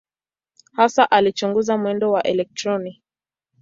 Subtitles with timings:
[0.71, 3.03] Hasa alichunguza mwendo wa elektroni.